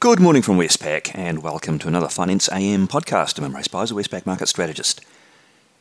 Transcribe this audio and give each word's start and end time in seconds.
Good 0.00 0.20
morning 0.20 0.42
from 0.42 0.58
Westpac, 0.58 1.10
and 1.16 1.42
welcome 1.42 1.80
to 1.80 1.88
another 1.88 2.08
Finance 2.08 2.48
AM 2.52 2.86
podcast. 2.86 3.36
I'm 3.36 3.44
Imre 3.46 3.64
Speizer, 3.64 3.94
Westpac 3.94 4.26
market 4.26 4.46
strategist. 4.46 5.00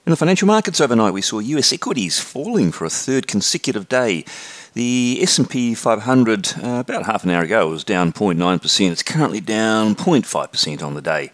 In 0.07 0.09
the 0.09 0.15
financial 0.15 0.47
markets 0.47 0.81
overnight, 0.81 1.13
we 1.13 1.21
saw 1.21 1.37
US 1.37 1.71
equities 1.71 2.19
falling 2.19 2.71
for 2.71 2.85
a 2.85 2.89
third 2.89 3.27
consecutive 3.27 3.87
day. 3.87 4.25
The 4.73 5.19
S&P 5.21 5.75
500, 5.75 6.47
uh, 6.63 6.79
about 6.79 7.05
half 7.05 7.25
an 7.25 7.29
hour 7.29 7.43
ago, 7.43 7.69
was 7.69 7.83
down 7.83 8.11
0.9%. 8.11 8.91
It's 8.91 9.03
currently 9.03 9.39
down 9.39 9.93
0.5% 9.93 10.81
on 10.81 10.95
the 10.95 11.01
day. 11.03 11.31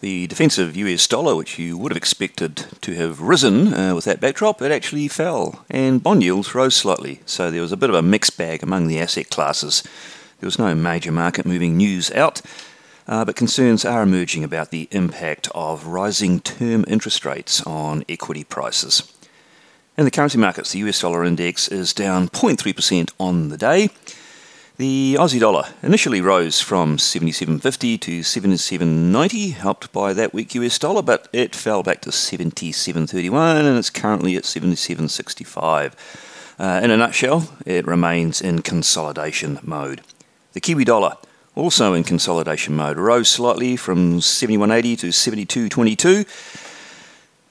The 0.00 0.26
defensive 0.26 0.74
US 0.76 1.06
dollar, 1.06 1.36
which 1.36 1.58
you 1.58 1.76
would 1.76 1.92
have 1.92 1.98
expected 1.98 2.64
to 2.80 2.94
have 2.94 3.20
risen 3.20 3.74
uh, 3.74 3.94
with 3.94 4.06
that 4.06 4.20
backdrop, 4.20 4.62
it 4.62 4.72
actually 4.72 5.08
fell, 5.08 5.66
and 5.68 6.02
bond 6.02 6.22
yields 6.22 6.54
rose 6.54 6.76
slightly. 6.76 7.20
So 7.26 7.50
there 7.50 7.60
was 7.60 7.72
a 7.72 7.76
bit 7.76 7.90
of 7.90 7.96
a 7.96 8.00
mixed 8.00 8.38
bag 8.38 8.62
among 8.62 8.86
the 8.86 8.98
asset 8.98 9.28
classes. 9.28 9.82
There 10.44 10.48
was 10.48 10.58
no 10.58 10.74
major 10.74 11.10
market 11.10 11.46
moving 11.46 11.78
news 11.78 12.10
out, 12.10 12.42
uh, 13.08 13.24
but 13.24 13.34
concerns 13.34 13.82
are 13.86 14.02
emerging 14.02 14.44
about 14.44 14.70
the 14.70 14.88
impact 14.90 15.48
of 15.54 15.86
rising 15.86 16.40
term 16.40 16.84
interest 16.86 17.24
rates 17.24 17.62
on 17.62 18.04
equity 18.10 18.44
prices. 18.44 19.10
In 19.96 20.04
the 20.04 20.10
currency 20.10 20.36
markets, 20.36 20.72
the 20.72 20.80
US 20.80 21.00
dollar 21.00 21.24
index 21.24 21.66
is 21.68 21.94
down 21.94 22.28
0.3% 22.28 23.10
on 23.18 23.48
the 23.48 23.56
day. 23.56 23.88
The 24.76 25.16
Aussie 25.18 25.40
dollar 25.40 25.68
initially 25.82 26.20
rose 26.20 26.60
from 26.60 26.98
77.50 26.98 27.98
to 28.02 28.20
77.90, 28.20 29.54
helped 29.54 29.92
by 29.94 30.12
that 30.12 30.34
weak 30.34 30.54
US 30.56 30.78
dollar, 30.78 31.00
but 31.00 31.26
it 31.32 31.56
fell 31.56 31.82
back 31.82 32.02
to 32.02 32.10
77.31 32.10 33.60
and 33.60 33.78
it's 33.78 33.88
currently 33.88 34.36
at 34.36 34.42
77.65. 34.42 35.94
Uh, 36.58 36.80
in 36.84 36.90
a 36.90 36.98
nutshell, 36.98 37.48
it 37.64 37.86
remains 37.86 38.42
in 38.42 38.60
consolidation 38.60 39.58
mode. 39.62 40.02
The 40.54 40.60
Kiwi 40.60 40.84
dollar, 40.84 41.16
also 41.56 41.94
in 41.94 42.04
consolidation 42.04 42.76
mode, 42.76 42.96
rose 42.96 43.28
slightly 43.28 43.76
from 43.76 44.20
71.80 44.20 44.98
to 45.00 45.08
72.22. 45.08 46.24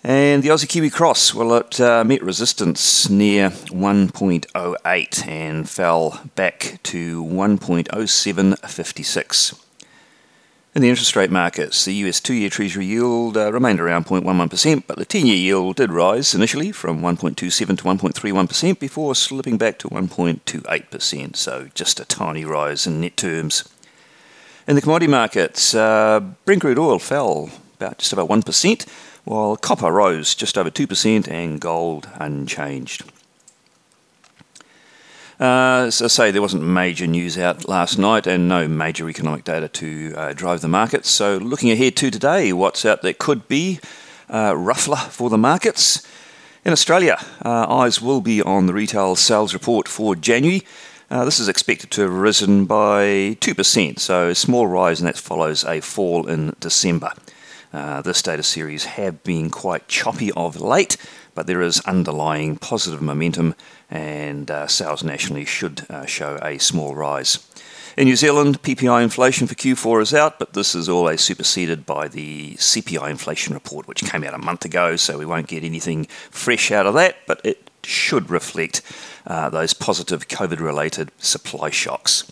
And 0.05 0.41
the 0.41 0.47
Aussie 0.47 0.69
Kiwi 0.69 0.89
Cross, 0.89 1.33
well, 1.33 1.53
it 1.55 1.81
uh, 1.81 2.05
met 2.05 2.23
resistance 2.23 3.09
near 3.09 3.49
1.08 3.49 5.27
and 5.27 5.69
fell 5.69 6.21
back 6.35 6.79
to 6.83 7.21
1.0756. 7.25 9.72
In 10.75 10.81
the 10.81 10.89
interest 10.89 11.15
rate 11.15 11.29
markets, 11.29 11.85
the 11.85 11.93
US 12.05 12.19
two 12.19 12.33
year 12.33 12.49
Treasury 12.49 12.87
yield 12.87 13.37
uh, 13.37 13.53
remained 13.53 13.79
around 13.79 14.07
0.11%, 14.07 14.83
but 14.87 14.97
the 14.97 15.05
10 15.05 15.27
year 15.27 15.35
yield 15.35 15.75
did 15.75 15.91
rise 15.91 16.33
initially 16.33 16.71
from 16.71 16.99
1.27 16.99 17.77
to 17.77 17.83
1.31% 17.83 18.79
before 18.79 19.13
slipping 19.13 19.59
back 19.59 19.77
to 19.77 19.89
1.28%, 19.89 21.35
so 21.35 21.69
just 21.75 21.99
a 21.99 22.05
tiny 22.05 22.43
rise 22.43 22.87
in 22.87 23.01
net 23.01 23.15
terms. 23.15 23.69
In 24.67 24.73
the 24.73 24.81
commodity 24.81 25.11
markets, 25.11 25.75
uh, 25.75 26.19
Brent 26.43 26.61
crude 26.61 26.79
oil 26.79 26.97
fell 26.97 27.51
about 27.75 27.99
just 27.99 28.11
about 28.11 28.29
1%, 28.29 28.87
while 29.25 29.55
copper 29.55 29.91
rose 29.91 30.33
just 30.33 30.57
over 30.57 30.71
2% 30.71 31.27
and 31.27 31.61
gold 31.61 32.09
unchanged. 32.15 33.03
Uh, 35.39 35.85
as 35.87 36.01
I 36.01 36.07
say, 36.07 36.31
there 36.31 36.41
wasn't 36.41 36.63
major 36.63 37.07
news 37.07 37.37
out 37.37 37.67
last 37.67 37.97
night 37.97 38.27
and 38.27 38.47
no 38.47 38.67
major 38.67 39.09
economic 39.09 39.43
data 39.43 39.67
to 39.67 40.13
uh, 40.15 40.33
drive 40.33 40.61
the 40.61 40.67
markets. 40.67 41.09
So, 41.09 41.37
looking 41.37 41.71
ahead 41.71 41.95
to 41.97 42.11
today, 42.11 42.53
what's 42.53 42.85
out 42.85 43.01
that 43.01 43.17
could 43.17 43.47
be 43.47 43.79
uh, 44.29 44.55
ruffler 44.55 44.95
for 44.95 45.29
the 45.29 45.37
markets? 45.37 46.05
In 46.63 46.71
Australia, 46.71 47.17
uh, 47.43 47.65
eyes 47.67 48.01
will 48.01 48.21
be 48.21 48.41
on 48.41 48.67
the 48.67 48.73
retail 48.73 49.15
sales 49.15 49.53
report 49.53 49.87
for 49.87 50.15
January. 50.15 50.63
Uh, 51.09 51.25
this 51.25 51.39
is 51.39 51.49
expected 51.49 51.91
to 51.91 52.01
have 52.01 52.13
risen 52.13 52.65
by 52.65 53.37
2%, 53.41 53.99
so 53.99 54.29
a 54.29 54.35
small 54.35 54.67
rise, 54.67 54.99
and 54.99 55.07
that 55.07 55.17
follows 55.17 55.65
a 55.65 55.81
fall 55.81 56.27
in 56.27 56.55
December. 56.59 57.11
Uh, 57.73 58.01
this 58.03 58.21
data 58.21 58.43
series 58.43 58.85
have 58.85 59.23
been 59.23 59.49
quite 59.49 59.87
choppy 59.87 60.31
of 60.33 60.61
late, 60.61 60.95
but 61.35 61.47
there 61.47 61.61
is 61.61 61.79
underlying 61.81 62.57
positive 62.57 63.01
momentum, 63.01 63.55
and 63.89 64.49
uh, 64.49 64.67
sales 64.67 65.03
nationally 65.03 65.45
should 65.45 65.85
uh, 65.89 66.05
show 66.05 66.37
a 66.41 66.57
small 66.57 66.95
rise. 66.95 67.39
In 67.95 68.05
New 68.05 68.15
Zealand, 68.15 68.63
PPI 68.63 69.03
inflation 69.03 69.45
for 69.45 69.53
Q4 69.53 70.01
is 70.01 70.13
out, 70.15 70.39
but 70.39 70.53
this 70.53 70.73
is 70.73 70.89
always 70.89 71.21
superseded 71.21 71.85
by 71.85 72.07
the 72.07 72.55
CPI 72.55 73.09
inflation 73.09 73.53
report, 73.53 73.87
which 73.87 74.03
came 74.03 74.23
out 74.23 74.33
a 74.33 74.39
month 74.39 74.65
ago, 74.65 74.95
so 74.95 75.17
we 75.17 75.27
won't 75.27 75.47
get 75.47 75.63
anything 75.63 76.05
fresh 76.31 76.71
out 76.71 76.87
of 76.87 76.95
that, 76.95 77.17
but 77.27 77.39
it 77.43 77.69
should 77.83 78.31
reflect 78.31 78.81
uh, 79.27 79.49
those 79.49 79.73
positive 79.73 80.27
COVID 80.27 80.59
related 80.59 81.11
supply 81.19 81.69
shocks. 81.69 82.31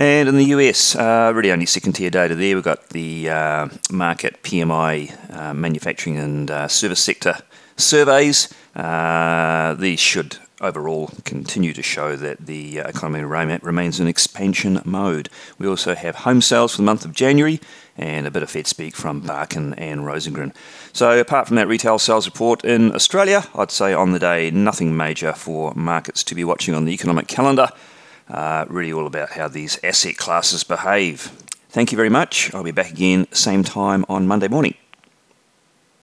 And 0.00 0.28
in 0.28 0.36
the 0.36 0.44
US, 0.44 0.94
uh, 0.94 1.32
really 1.34 1.50
only 1.50 1.66
second 1.66 1.94
tier 1.94 2.08
data 2.08 2.36
there. 2.36 2.54
We've 2.54 2.62
got 2.62 2.90
the 2.90 3.28
uh, 3.28 3.66
Markit 3.90 4.38
PMI, 4.42 5.36
uh, 5.36 5.52
manufacturing 5.54 6.16
and 6.16 6.48
uh, 6.48 6.68
service 6.68 7.02
sector 7.02 7.38
surveys. 7.76 8.54
Uh, 8.76 9.74
these 9.74 9.98
should 9.98 10.38
overall 10.60 11.10
continue 11.24 11.72
to 11.72 11.82
show 11.82 12.14
that 12.14 12.46
the 12.46 12.80
uh, 12.80 12.88
economy 12.88 13.24
remains 13.24 13.98
in 13.98 14.06
expansion 14.06 14.80
mode. 14.84 15.30
We 15.58 15.66
also 15.66 15.96
have 15.96 16.14
home 16.14 16.42
sales 16.42 16.72
for 16.72 16.78
the 16.78 16.86
month 16.86 17.04
of 17.04 17.12
January 17.12 17.58
and 17.96 18.24
a 18.24 18.30
bit 18.30 18.44
of 18.44 18.50
Fed 18.50 18.68
speak 18.68 18.94
from 18.94 19.18
Barkin 19.18 19.74
and 19.74 20.02
Rosengren. 20.02 20.54
So, 20.92 21.18
apart 21.18 21.48
from 21.48 21.56
that 21.56 21.66
retail 21.66 21.98
sales 21.98 22.26
report 22.26 22.64
in 22.64 22.94
Australia, 22.94 23.46
I'd 23.52 23.72
say 23.72 23.94
on 23.94 24.12
the 24.12 24.20
day, 24.20 24.52
nothing 24.52 24.96
major 24.96 25.32
for 25.32 25.74
markets 25.74 26.22
to 26.24 26.36
be 26.36 26.44
watching 26.44 26.76
on 26.76 26.84
the 26.84 26.92
economic 26.92 27.26
calendar 27.26 27.70
uh, 28.30 28.64
really 28.68 28.92
all 28.92 29.06
about 29.06 29.30
how 29.30 29.48
these 29.48 29.78
asset 29.82 30.16
classes 30.16 30.64
behave. 30.64 31.32
Thank 31.70 31.92
you 31.92 31.96
very 31.96 32.10
much. 32.10 32.52
I'll 32.54 32.64
be 32.64 32.70
back 32.70 32.90
again 32.90 33.26
same 33.32 33.62
time 33.62 34.04
on 34.08 34.26
Monday 34.26 34.48
morning. 34.48 34.74